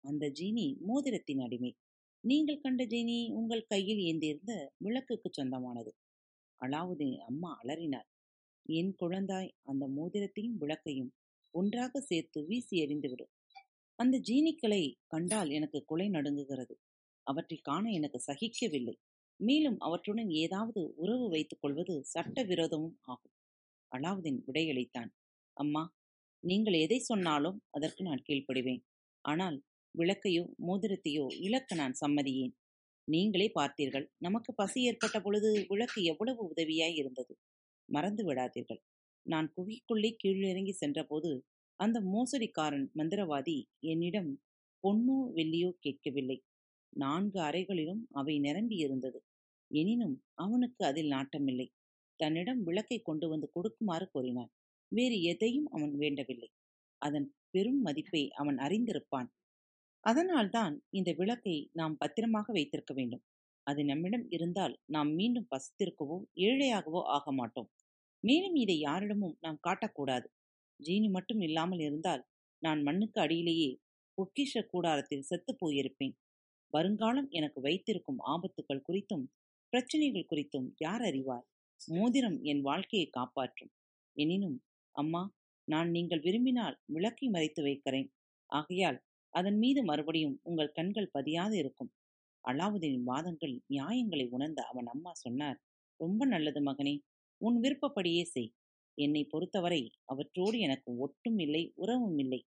அந்த 0.00 0.32
ஜீனி 0.40 0.76
மோதிரத்தின் 0.88 1.40
அடிமை. 1.40 1.76
நீங்கள் 2.20 2.60
கண்ட 2.60 2.84
ஜீனி 2.84 3.32
உங்கள் 3.32 3.64
கையில் 3.64 4.02
ஏந்தியிருந்த 4.02 4.66
விளக்குக்கு 4.76 5.30
சொந்தமானது. 5.32 5.94
அலாவுதீன் 6.60 7.18
அம்மா 7.18 7.60
அலறினார். 7.62 8.08
என் 8.62 8.94
குழந்தாய் 9.00 9.50
அந்த 9.62 9.88
மோதிரத்தையும் 9.88 10.56
விளக்கையும் 10.58 11.12
ஒன்றாக 11.50 12.00
சேர்த்து 12.00 12.46
வீசி 12.46 12.76
எறிந்துவிடும் 12.84 13.32
அந்த 13.94 14.20
ஜீனிக்களை 14.28 14.94
கண்டால் 15.06 15.50
எனக்கு 15.50 15.84
குலை 15.84 16.08
நடுங்குகிறது. 16.08 16.74
அவற்றை 17.22 17.58
காண 17.62 17.90
எனக்கு 17.90 18.20
சகிக்கவில்லை. 18.20 18.96
மேலும் 19.36 19.78
அவற்றுடன் 19.78 20.30
ஏதாவது 20.30 20.92
உறவு 20.96 21.28
வைத்துக் 21.28 21.60
கொள்வது 21.60 22.04
சட்ட 22.04 22.44
விரோதமும் 22.44 22.96
ஆகும். 23.00 23.32
அலாவுதீன் 23.96 24.40
விடையளித்தான். 24.46 25.10
அம்மா 25.52 25.95
நீங்கள் 26.46 26.76
எதை 26.84 26.98
சொன்னாலும் 27.02 27.58
அதற்கு 27.70 28.02
நான் 28.02 28.24
கீழ்ப்படுவேன். 28.26 28.82
ஆனால் 29.24 29.56
விளக்கையோ 29.94 30.44
மோதிரத்தையோ 30.66 31.24
இழக்க 31.38 31.74
நான் 31.74 31.94
சம்மதியேன். 32.02 32.54
நீங்களே 33.08 33.48
பார்த்தீர்கள் 33.54 34.06
நமக்கு 34.18 34.50
பசி 34.54 34.80
ஏற்பட்ட 34.82 35.16
பொழுது 35.20 35.50
விளக்கு 35.70 36.00
எவ்வளவு 36.04 36.42
உதவியாய் 36.52 36.96
இருந்தது. 36.96 37.32
மறந்து 37.88 38.22
விடாதீர்கள். 38.24 38.80
நான் 39.26 39.48
குகைக்குள்ளே 39.56 40.10
கீழிறங்கி 40.22 40.74
சென்றபோது 40.74 41.30
அந்த 41.80 41.98
மோசடிக்காரன் 42.12 42.86
மந்திரவாதி 42.98 43.56
என்னிடம் 43.92 44.30
பொன்னோ 44.84 45.18
வெள்ளியோ 45.36 45.70
கேட்கவில்லை. 45.80 46.38
நான்கு 46.96 47.38
அறைகளிலும் 47.40 48.02
அவை 48.12 48.34
நிரம்பி 48.38 48.76
இருந்தது. 48.76 49.18
எனினும் 49.70 50.16
அவனுக்கு 50.34 50.82
அதில் 50.84 51.12
நாட்டமில்லை. 51.12 51.68
தன்னிடம் 52.20 52.60
விளக்கை 52.62 52.98
கொண்டு 53.00 53.26
வந்து 53.28 53.46
கொடுக்குமாறு 53.56 54.06
கூறினார் 54.14 54.52
வேறு 54.96 55.16
எதையும் 55.22 55.68
அவன் 55.70 55.94
வேண்டவில்லை. 55.96 56.48
அதன் 57.02 57.26
பெரும் 57.50 57.80
மதிப்பை 57.80 58.22
அவன் 58.32 58.58
அறிந்திருப்பான். 58.58 59.28
அதனால்தான் 60.04 60.74
இந்த 60.90 61.10
விளக்கை 61.12 61.56
நாம் 61.72 61.96
பத்திரமாக 61.96 62.52
வைத்திருக்க 62.52 62.92
வேண்டும். 62.94 63.24
அது 63.66 63.80
நம்மிடம் 63.84 64.26
இருந்தால் 64.30 64.74
நாம் 64.86 65.10
மீண்டும் 65.14 65.48
பசித்திருக்கவோ 65.50 66.18
ஏழையாகவோ 66.40 67.00
ஆக 67.16 67.32
மாட்டோம். 67.32 67.68
மேலும் 68.24 68.54
இதை 68.54 68.76
யாரிடமும் 68.78 69.38
நாம் 69.40 69.62
காட்டக்கூடாது. 69.66 70.26
ஜீனி 70.80 71.08
மட்டும் 71.10 71.40
இல்லாமல் 71.40 71.78
இருந்தால் 71.78 72.22
நான் 72.62 72.80
மண்ணுக்கு 72.82 73.18
அடியிலேயே 73.20 73.70
பொக்கிஷ 74.18 74.62
கூடாரத்தில் 74.66 75.26
செத்து 75.30 75.52
போயிருப்பேன். 75.54 76.14
வருங்காலம் 76.72 77.28
எனக்கு 77.30 77.58
வைத்திருக்கும் 77.60 78.20
ஆபத்துக்கள் 78.26 78.86
குறித்தும் 78.88 79.24
பிரச்சனைகள் 79.72 80.30
குறித்தும் 80.30 80.68
யார் 80.76 81.02
அறிவார்? 81.02 81.44
மோதிரம் 81.88 82.38
என் 82.42 82.62
வாழ்க்கையை 82.62 83.08
காப்பாற்றும். 83.10 83.72
எனினும் 84.16 84.56
அம்மா 84.96 85.22
நான் 85.68 85.88
நீங்கள் 85.90 86.24
விரும்பினால் 86.26 86.76
விளக்கை 86.86 87.26
மறைத்து 87.28 87.60
வைக்கிறேன். 87.62 88.08
ஆகையால் 88.50 88.98
அதன் 89.34 89.58
மீது 89.58 89.80
மறுபடியும் 89.84 90.36
உங்கள் 90.42 90.74
கண்கள் 90.74 91.12
பதியாது 91.14 91.54
இருக்கும். 91.54 91.90
அலாவுதீனின் 92.44 93.08
வாதங்கள் 93.10 93.54
நியாயங்களை 93.66 94.26
உணர்ந்த 94.28 94.60
அவன் 94.62 94.88
அம்மா 94.94 95.12
சொன்னார் 95.14 95.58
ரொம்ப 96.00 96.26
நல்லது 96.26 96.60
மகனே 96.60 96.94
உன் 97.40 97.56
விருப்பப்படியே 97.60 98.22
செய். 98.26 98.50
என்னை 98.98 99.22
பொறுத்தவரை 99.24 99.82
அவற்றோடு 100.04 100.56
எனக்கு 100.58 100.90
ஒட்டும் 100.98 101.38
இல்லை 101.38 101.62
உறவும் 101.74 102.18
இல்லை. 102.18 102.40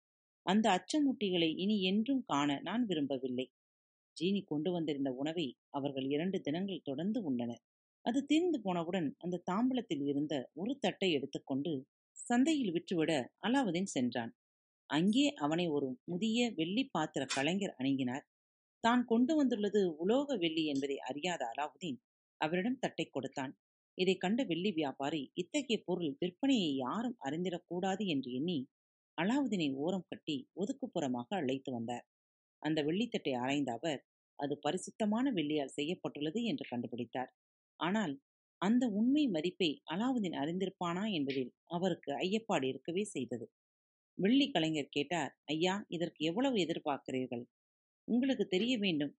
அந்த 0.46 0.66
அச்சமுட்டிகளை 0.78 1.50
இனி 1.56 1.78
என்றும் 1.84 2.24
காண 2.26 2.50
நான் 2.64 2.84
விரும்பவில்லை. 2.86 3.46
ஜீனி 4.18 4.42
கொண்டு 4.44 4.70
வந்திருந்த 4.72 5.10
உணவை 5.14 5.48
அவர்கள் 5.70 6.08
இரண்டு 6.10 6.38
தினங்கள் 6.42 6.86
தொடர்ந்து 6.86 7.20
உண்டனர் 7.24 7.62
அது 8.06 8.20
தீர்ந்து 8.26 8.58
போனவுடன் 8.62 9.08
அந்த 9.18 9.42
தாம்பலத்தில் 9.52 10.04
இருந்த 10.04 10.34
ஒரு 10.54 10.74
தட்டை 10.80 11.10
எடுத்துக்கொண்டு 11.12 11.74
சந்தையில் 12.28 12.74
விற்றுவிட 12.76 13.12
அலாவுதீன் 13.48 13.94
சென்றான். 13.96 14.32
அங்கே 14.90 15.26
அவனை 15.46 15.66
ஒரு 15.78 15.88
முதிய 16.12 16.40
வெள்ளி 16.60 16.84
பாத்திர 16.96 17.24
கலைஞர் 17.36 17.76
அணுகினார். 17.80 18.26
தான் 18.84 19.02
கொண்டு 19.06 19.34
வந்துள்ளது 19.40 19.82
உலோக 20.04 20.38
வெள்ளி 20.44 20.64
என்பதை 20.66 20.98
அறியாத 21.10 21.42
அலாவுதீன் 21.54 22.00
அவரிடம் 22.42 22.82
தட்டை 22.84 23.06
கொடுத்தான். 23.08 23.54
இதை 23.98 24.16
கண்ட 24.18 24.42
வெள்ளி 24.52 24.72
வியாபாரி 24.80 25.22
இத்தகைய 25.42 25.78
பொருள் 25.88 26.12
விற்பனையை 26.22 26.72
யாரும் 26.86 27.18
அறிந்திடக்கூடாது 27.28 28.04
என்று 28.14 28.30
எண்ணி 28.40 28.60
அலாவுதீனை 29.18 29.70
ஓரம் 29.86 30.08
கட்டி 30.12 30.38
ஒதுக்குப்புறமாக 30.62 31.30
அழைத்து 31.42 31.70
வந்தார். 31.78 32.06
அந்த 32.62 32.80
வெள்ளித்தட்டை 32.88 33.34
ஆராய்ந்த 33.42 33.72
அவர் 33.78 34.02
அது 34.40 34.54
பரிசுத்தமான 34.66 35.26
வெள்ளியால் 35.38 35.76
செய்யப்பட்டுள்ளது 35.78 36.40
என்று 36.52 36.66
கண்டுபிடித்தார். 36.72 37.32
ஆனால் 37.80 38.14
அந்த 38.62 38.84
உண்மை 38.90 39.24
மதிப்பை 39.28 39.70
அலாவுதீன் 39.92 40.38
அறிந்திருப்பானா 40.42 41.04
என்பதில் 41.12 41.52
அவருக்கு 41.68 42.12
ஐயப்பாடு 42.18 42.66
இருக்கவே 42.68 43.04
செய்தது. 43.06 43.46
வெள்ளி 44.18 44.48
கலைஞர் 44.52 44.90
கேட்டார் 44.90 45.34
ஐயா 45.46 45.76
இதற்கு 45.88 46.22
எவ்வளவு 46.26 46.58
எதிர்பார்க்கிறீர்கள்? 46.60 47.44
உங்களுக்கு 48.08 48.46
தெரிய 48.48 48.74
வேண்டும். 48.78 49.14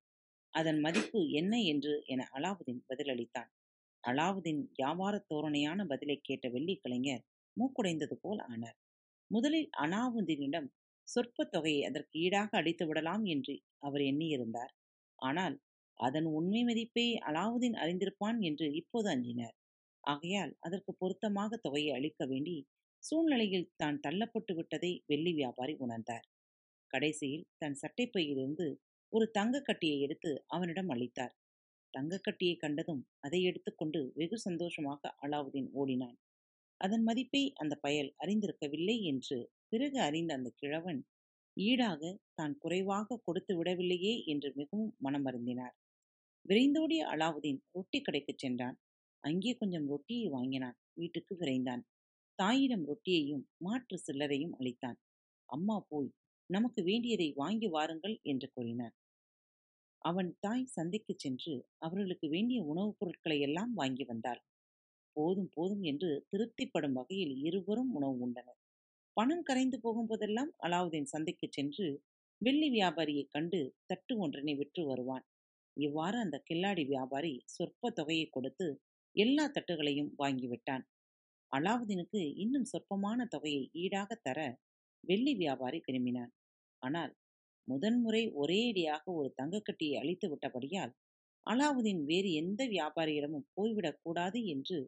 அதன் 0.54 0.80
மதிப்பு 0.80 1.20
என்ன 1.30 1.54
என்று 1.72 1.94
என 2.06 2.26
அலாவுதீன் 2.36 2.82
பதிலளித்தான். 2.88 3.50
அலாவுதீன் 4.04 4.62
வியாபார 4.74 5.14
தோரணையான 5.30 5.80
பதிலை 5.86 6.16
கேட்ட 6.20 6.48
வெள்ளி 6.48 6.74
கலைஞர் 6.76 7.24
மூக்குடைந்தது 7.56 8.16
போல் 8.20 8.40
ஆனார். 8.50 8.76
முதலில் 9.30 9.68
அலாவுதீனிடம் 9.80 10.68
சொற்ப 11.08 11.44
தொகையை 11.44 11.82
அதற்கு 11.84 12.14
ஈடாக 12.18 12.50
அடித்து 12.58 12.84
விடலாம் 12.86 13.24
என்று 13.24 13.54
அவர் 13.78 14.02
எண்ணியிருந்தார். 14.02 14.72
ஆனால் 15.18 15.56
அதன் 16.00 16.28
உண்மை 16.38 16.60
மதிப்பை 16.62 17.06
அலாவுதீன் 17.28 17.76
அறிந்திருப்பான் 17.82 18.38
என்று 18.40 18.66
இப்போது 18.72 19.08
அஞ்சினர். 19.08 19.56
ஆகையால் 20.04 20.52
அதற்கு 20.60 20.92
பொருத்தமாக 20.94 21.56
தொகையை 21.56 21.92
அளிக்க 21.94 22.24
வேண்டி 22.26 22.56
சூழ்நிலையில் 23.02 23.70
தான் 23.76 23.98
தள்ளப்பட்டு 24.00 24.52
விட்டதை 24.54 24.92
வெள்ளி 25.06 25.32
வியாபாரி 25.32 25.74
உணர்ந்தார். 25.78 26.24
கடைசியில் 26.92 27.46
தன் 27.58 27.76
சட்டைப்பையிலிருந்து 27.82 28.66
ஒரு 29.12 29.26
தங்கக்கட்டியை 29.38 29.98
எடுத்து 30.00 30.30
அவனிடம் 30.46 30.90
அளித்தார். 30.90 31.34
தங்கக்கட்டியை 31.94 32.56
கண்டதும் 32.56 33.02
அதை 33.20 33.40
எடுத்துக்கொண்டு 33.42 34.00
வெகு 34.16 34.36
சந்தோஷமாக 34.38 35.12
அலாவுதீன் 35.22 35.70
ஓடினான். 35.72 36.18
அதன் 36.80 37.04
மதிப்பை 37.08 37.42
அந்த 37.56 37.74
பயல் 37.76 38.10
அறிந்திருக்கவில்லை 38.22 38.96
என்று 39.04 39.38
பிறகு 39.68 39.98
அறிந்த 40.00 40.30
அந்த 40.34 40.50
கிழவன் 40.56 41.00
ஈடாக 41.56 42.02
தான் 42.34 42.54
குறைவாக 42.58 43.18
கொடுத்து 43.26 43.52
விடவில்லையே 43.58 44.14
என்று 44.26 44.48
மிகவும் 44.56 44.92
மனம் 44.98 45.24
வருந்தினார் 45.26 45.74
விரைந்தோடிய 46.46 47.00
அலாவுதீன் 47.06 47.60
ரொட்டி 47.72 48.00
கடைக்குச் 48.00 48.38
சென்றான். 48.38 48.76
அங்கே 49.24 49.52
கொஞ்சம் 49.54 49.88
ரொட்டியை 49.88 50.28
வாங்கினான். 50.28 50.76
வீட்டுக்கு 50.92 51.34
விரைந்தான். 51.34 51.82
தாயிடம் 52.38 52.86
ரொட்டியையும் 52.86 53.44
மாற்று 53.58 53.96
சில்லறையும் 54.06 54.54
அளித்தான். 54.58 54.98
அம்மா 55.48 55.86
போய் 55.88 56.10
நமக்கு 56.50 56.82
வேண்டியதை 56.82 57.32
வாங்கி 57.36 57.66
வாருங்கள் 57.66 58.20
என்று 58.22 58.50
கூறினார். 58.52 58.94
அவன் 60.04 60.36
தாய் 60.40 60.70
சந்தைக்குச் 60.76 61.18
சென்று 61.18 61.54
அவர்களுக்கு 61.78 62.28
வேண்டிய 62.28 62.62
உணவுப் 62.62 62.98
பொருட்களை 62.98 63.40
எல்லாம் 63.40 63.72
வாங்கி 63.74 64.04
வந்தாள். 64.04 64.40
போதும் 65.16 65.50
போதும் 65.54 65.82
என்று 65.82 66.26
திருப்திப்படும் 66.30 66.92
வகையில் 66.92 67.34
இருவரும் 67.44 67.92
உணவு 67.94 68.16
உண்டனர். 68.26 68.58
பணம் 69.16 69.42
கரைந்து 69.42 69.78
போகும்போதெல்லாம் 69.82 70.52
அலாவுதீன் 70.62 71.12
சந்தைக்குச் 71.12 71.52
சென்று 71.52 71.86
வெள்ளி 72.40 72.70
வியாபாரியைக் 72.70 73.30
கண்டு 73.30 73.60
தட்டு 73.86 74.14
ஒன்றனை 74.18 74.56
விற்று 74.56 74.86
வருவான். 74.86 75.24
இவ்வாறு 75.80 76.16
அந்த 76.18 76.36
கில்லாடி 76.48 76.84
வியாபாரி 76.86 77.32
சொற்ப 77.54 77.90
தொகையை 77.90 78.26
கொடுத்து 78.28 78.66
எல்லா 79.16 79.44
தட்டுகளையும் 79.48 80.12
வாங்கிவிட்டான் 80.18 80.84
அலாவுதீனுக்கு 81.52 82.20
இன்னும் 82.36 82.70
சொற்பமான 82.72 83.20
தொகையை 83.26 83.62
ஈடாக 83.82 84.10
தர 84.22 84.38
வெள்ளி 85.04 85.32
வியாபாரி 85.34 85.78
விரும்பினான். 85.86 86.32
ஆனால் 86.82 87.12
முதன்முறை 87.68 88.22
ஒரேடியாக 88.42 89.04
ஒரு 89.12 89.28
தங்கக்கட்டியை 89.40 89.96
அழித்து 89.98 90.26
விட்டபடியால் 90.28 90.92
அலாவுதீன் 91.46 92.02
வேறு 92.04 92.30
எந்த 92.32 92.62
வியாபாரியிடமும் 92.66 93.46
போய்விடக் 93.54 94.00
கூடாது 94.02 94.38
என்று 94.46 94.78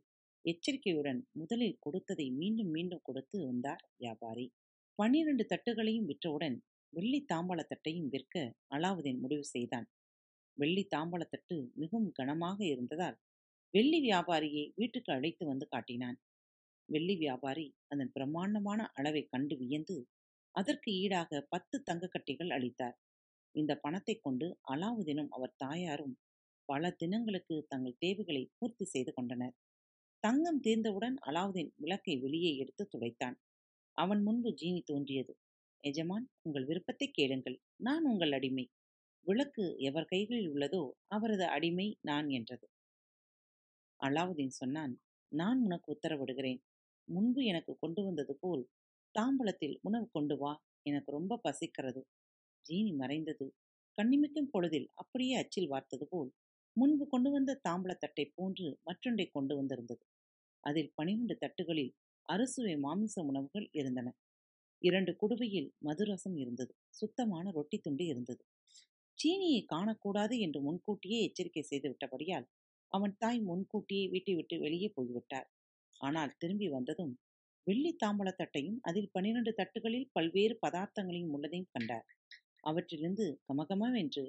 எச்சரிக்கையுடன் 0.45 1.21
முதலில் 1.41 1.81
கொடுத்ததை 1.81 2.27
மீண்டும் 2.41 2.71
மீண்டும் 2.71 3.05
கொடுத்து 3.05 3.37
வந்தார் 3.47 3.83
வியாபாரி. 3.97 4.47
பன்னிரண்டு 4.99 5.45
தட்டுகளையும் 5.49 6.09
விற்றவுடன் 6.11 6.57
வெள்ளி 6.93 7.21
தாம்பாள 7.33 7.61
தட்டையும் 7.65 8.09
விற்க 8.09 8.35
அலாவுதீன் 8.75 9.21
முடிவு 9.21 9.45
செய்தான். 9.45 9.87
வெள்ளி 10.59 10.83
தாம்பலத்தட்டு 10.95 11.57
மிகவும் 11.75 12.13
கனமாக 12.13 12.59
இருந்ததால் 12.65 13.17
வெள்ளி 13.75 13.99
வியாபாரியை 14.01 14.65
வீட்டுக்கு 14.75 15.11
அழைத்து 15.13 15.45
வந்து 15.47 15.67
காட்டினான். 15.69 16.19
வெள்ளி 16.89 17.15
வியாபாரி 17.17 17.67
அதன் 17.89 18.13
பிரம்மாண்டமான 18.13 18.81
அளவை 18.95 19.23
கண்டு 19.25 19.57
வியந்து 19.57 19.97
அதற்கு 20.55 20.91
ஈடாக 20.93 21.41
பத்து 21.49 21.77
தங்கக்கட்டிகள் 21.91 22.51
அளித்தார். 22.51 22.97
இந்த 23.55 23.73
பணத்தை 23.77 24.15
கொண்டு 24.21 24.47
அலாவுதீனும் 24.73 25.29
அவர் 25.29 25.55
தாயாரும் 25.57 26.15
பல 26.69 26.91
தினங்களுக்கு 26.91 27.55
தங்கள் 27.69 27.97
தேவைகளை 27.99 28.43
பூர்த்தி 28.59 28.85
செய்து 28.85 29.13
கொண்டனர். 29.13 29.55
தங்கம் 30.25 30.61
தீர்ந்தவுடன் 30.61 31.17
அலாவுதீன் 31.29 31.73
விளக்கை 31.77 32.15
வெளியே 32.17 32.57
எடுத்து 32.57 32.85
துடைத்தான். 32.93 33.37
அவன் 33.99 34.23
முன்பு 34.23 34.51
ஜீனி 34.51 34.83
தோன்றியது. 34.83 35.33
எஜமான் 35.85 36.27
உங்கள் 36.43 36.65
விருப்பத்தை 36.65 37.09
கேளுங்கள். 37.11 37.57
நான் 37.77 38.05
உங்கள் 38.05 38.33
அடிமை. 38.33 38.67
விளக்கு 39.27 39.65
எவர் 39.79 40.05
கைகளில் 40.05 40.51
உள்ளதோ 40.53 40.83
அவரது 41.09 41.47
அடிமை 41.47 41.97
நான் 42.01 42.29
என்றது. 42.29 42.67
அலாவுதீன் 44.01 44.55
சொன்னான் 44.55 44.95
நான் 45.33 45.61
உனக்கு 45.63 45.89
உத்தரவிடுகிறேன். 45.93 46.61
முன்பு 47.09 47.45
எனக்கு 47.45 47.73
கொண்டு 47.79 48.05
வந்தது 48.05 48.35
போல் 48.41 48.63
தாம்பலத்தில் 49.15 49.79
உணவு 49.83 50.09
கொண்டு 50.11 50.37
வா. 50.37 50.53
எனக்கு 50.83 51.11
ரொம்ப 51.13 51.41
பசிக்கிறது 51.45 52.03
ஜீனி 52.67 52.93
மறைந்தது. 52.95 53.47
கண்ணிமிக்கும் 53.99 54.51
பொழுதில் 54.51 54.89
அப்படியே 54.95 55.35
அச்சில் 55.35 55.71
வார்த்தது 55.71 56.05
போல் 56.05 56.31
முன்பு 56.77 57.09
கொண்டு 57.09 57.31
வந்த 57.31 57.61
தாம்பலத்தட்டை 57.69 58.25
போன்று 58.35 58.69
மற்றொன்றை 58.83 59.27
கொண்டு 59.27 59.57
வந்திருந்தது. 59.57 60.05
அதில் 60.65 60.93
பனிரெண்டு 60.95 61.39
தட்டுகளில் 61.41 61.93
அறுசுவை 62.29 62.77
மாமிச 62.77 63.23
உணவுகள் 63.23 63.69
இருந்தன. 63.73 64.09
இரண்டு 64.83 65.17
குடுவையில் 65.17 65.71
மதுரசம் 65.79 66.37
இருந்தது. 66.37 66.73
சுத்தமான 66.91 67.51
ரொட்டி 67.51 67.79
துண்டு 67.79 68.07
இருந்தது. 68.07 68.43
சீனியை 69.19 69.61
காணக்கூடாது 69.65 70.35
என்று 70.39 70.61
முன்கூட்டியே 70.61 71.19
எச்சரிக்கை 71.27 71.63
செய்து 71.63 71.87
விட்டபடியால் 71.89 72.47
அவன் 72.93 73.15
தாய் 73.19 73.41
முன்கூட்டியே 73.41 74.05
வீட்டை 74.09 74.33
விட்டு 74.35 74.57
வெளியே 74.59 74.89
போய்விட்டார். 74.89 75.49
ஆனால் 76.01 76.33
திரும்பி 76.39 76.69
வந்ததும் 76.69 77.13
வெள்ளி 77.67 77.91
தாம்பலத்தட்டையும் 78.05 78.79
அதில் 78.81 79.11
பன்னிரண்டு 79.13 79.53
தட்டுகளில் 79.53 80.09
பல்வேறு 80.13 80.55
பதார்த்தங்களையும் 80.63 81.35
உள்ளதையும் 81.37 81.73
கண்டார். 81.75 82.07
அவற்றிலிருந்து 82.63 83.27
கமகமவென்று 83.49 84.25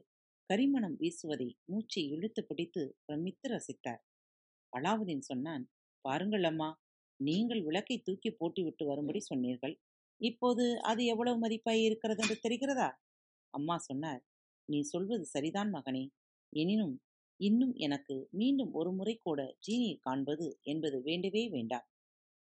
கரிமணம் 0.50 0.98
வீசுவதை 1.02 1.50
மூச்சை 1.66 2.04
இழுத்து 2.16 2.42
பிடித்து 2.44 2.84
பிரமித்து 3.06 3.48
ரசித்தார். 3.54 4.02
அலாவுதீன் 4.74 5.25
சொன்னான் 5.30 5.63
பாருங்கள் 6.06 6.46
அம்மா 6.52 6.70
நீங்கள் 7.20 7.62
விளக்கை 7.62 7.98
தூக்கி 8.02 8.30
போட்டுவிட்டு 8.32 8.84
வரும்படி 8.86 9.22
சொன்னீர்கள். 9.32 9.75
இப்போது 10.22 10.66
அது 10.82 11.02
எவ்வளவு 11.06 11.38
மதிப்பாய் 11.44 11.86
இருக்கிறது 11.88 12.22
என்று 12.25 12.38
தெரிகிறதா? 12.46 12.90
அம்மா 13.54 13.75
சொன்னார் 13.90 14.22
நீ 14.70 14.82
சொல்வது 14.82 15.25
சரிதான் 15.25 15.72
மகனே. 15.74 16.03
எனினும் 16.53 16.96
இன்னும் 17.39 17.74
எனக்கு 17.77 18.15
மீண்டும் 18.32 18.72
ஒரு 18.74 18.91
முறை 18.91 19.15
கூட 19.24 19.39
ஜீனியை 19.67 19.96
காண்பது 20.00 20.48
என்பது 20.63 21.01
வேண்டவே 21.01 21.43
வேண்டாம். 21.50 21.88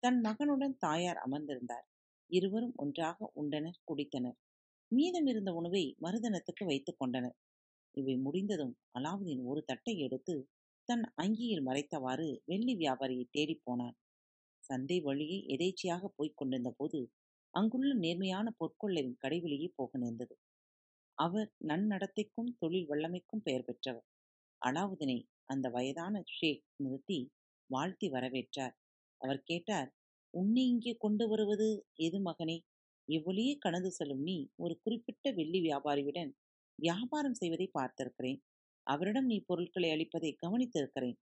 தன் 0.02 0.18
மகனுடன் 0.20 0.76
தாயார் 0.78 1.20
அமர்ந்திருந்தார். 1.26 1.86
இருவரும் 2.30 2.74
ஒன்றாக 2.76 3.30
உண்டனர் 3.34 3.80
குடித்தனர். 3.84 4.38
மீதமிருந்த 4.92 5.50
உணவை 5.52 5.84
மருதனத்துக்கு 6.02 6.64
வைத்துக் 6.64 6.98
கொண்டனர். 6.98 7.36
இவை 7.94 8.16
முடிந்ததும் 8.16 8.74
அலாவுதீன் 8.98 9.42
ஒரு 9.44 9.60
தட்டை 9.64 9.94
எடுத்து 9.98 10.34
தன் 10.88 11.04
அங்கியில் 11.22 11.66
மறைத்தவாறு 11.66 12.28
வெள்ளி 12.44 12.74
வியாபாரியை 12.76 13.26
தேடிப் 13.30 13.64
போனான். 13.64 13.96
சந்தை 14.64 14.98
வழியே 15.00 15.38
எதேச்சியாக 15.54 16.08
போய்க் 16.16 16.36
கொண்டிருந்த 16.36 16.70
போது 16.76 17.00
அங்குள்ள 17.54 17.94
நேர்மையான 17.94 18.46
பொற்கொள்ளரின் 18.60 19.20
கடைவெளியே 19.24 19.68
போக 19.76 19.98
நேர்ந்தது. 19.98 20.34
அவர் 21.18 21.50
நன்னடத்தைக்கும் 21.66 22.50
தொழில் 22.58 22.88
வல்லமைக்கும் 22.88 23.42
பெயர் 23.42 23.64
பெற்றவர். 23.64 24.06
அலாவுதீனை 24.62 25.18
அந்த 25.44 25.68
வயதான 25.68 26.22
ஷேக் 26.26 26.64
நிறுத்தி 26.76 27.18
வாழ்த்தி 27.70 28.10
வரவேற்றார். 28.10 28.74
அவர் 29.20 29.42
கேட்டார் 29.42 29.90
உன்னை 30.34 30.62
இங்கே 30.68 30.94
கொண்டு 30.98 31.28
வருவது 31.28 31.68
எது 31.94 32.18
மகனே? 32.20 32.56
இவ்வளியே 33.08 33.54
கடந்து 33.58 33.90
செல்லும் 33.90 34.22
நீ 34.22 34.36
ஒரு 34.56 34.74
குறிப்பிட்ட 34.82 35.32
வெள்ளி 35.32 35.60
வியாபாரியுடன் 35.60 36.30
வியாபாரம் 36.78 37.34
செய்வதை 37.34 37.70
பார்த்திருக்கிறேன். 37.78 38.40
அவரிடம் 38.86 39.24
நீ 39.24 39.36
பொருட்களை 39.46 39.90
அளிப்பதை 39.90 40.30
கவனித்திருக்கிறேன். 40.46 41.16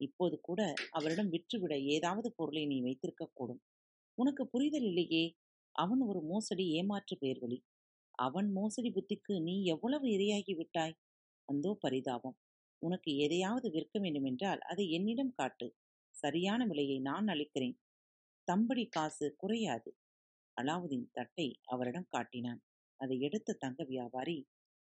இப்போது 0.00 0.36
கூட 0.40 0.60
அவரிடம் 0.90 1.30
விற்றுவிட 1.30 1.74
ஏதாவது 1.84 2.28
பொருளை 2.36 2.66
நீ 2.66 2.78
வைத்திருக்கக்கூடும். 2.82 3.62
உனக்கு 4.18 4.48
புரிதல் 4.48 4.82
இல்லையே? 4.82 5.24
அவன் 5.76 6.00
ஒரு 6.00 6.20
மோசடி 6.22 6.64
ஏமாற்று 6.70 7.16
பேர்வழி 7.20 7.58
அவன் 8.18 8.48
மோசடி 8.52 8.90
புத்திக்கு 8.90 9.34
நீ 9.40 9.64
எவ்வளவு 9.64 10.06
இரையாகி 10.08 10.54
விட்டாய்? 10.56 10.94
அந்தோ 11.48 11.72
பரிதாபம். 11.80 12.36
உனக்கு 12.82 13.10
எதையாவது 13.16 13.68
விற்க 13.70 13.98
வேண்டுமென்றால் 13.98 14.60
அதை 14.66 14.90
என்னிடம் 14.90 15.34
காட்டு. 15.34 15.66
சரியான 16.14 16.64
விலையை 16.66 16.98
நான் 17.00 17.28
அளிக்கிறேன். 17.28 17.76
தம்படி 18.48 18.84
காசு 18.88 19.36
குறையாது. 19.36 19.90
அலாவுதீன் 20.56 21.08
தட்டை 21.12 21.48
அவரிடம் 21.66 22.10
காட்டினான். 22.10 22.60
அதை 23.00 23.20
எடுத்த 23.20 23.58
தங்க 23.58 23.84
வியாபாரி 23.84 24.38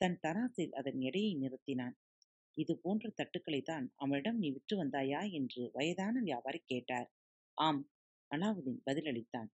தன் 0.01 0.19
தராசில் 0.23 0.73
அதன் 0.73 1.01
எடையை 1.01 1.33
நிறுத்தினான். 1.37 1.97
இது 2.57 2.79
போன்ற 2.79 3.13
தட்டுக்களை 3.17 3.63
தான் 3.63 3.93
அவனிடம் 3.97 4.39
நீ 4.39 4.49
விற்று 4.51 4.77
வந்தாயா? 4.83 5.21
என்று 5.33 5.71
வயதான 5.75 6.15
வியாபாரி 6.23 6.61
கேட்டார். 6.65 7.09
ஆம். 7.59 7.83
அலாவுதீன் 8.31 8.83
பதிலளித்தான். 8.87 9.51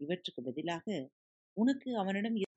இவற்றுக்கு 0.00 0.42
பதிலாக 0.42 0.86
உனக்கு 1.56 1.90
அவனிடம் 1.98 2.36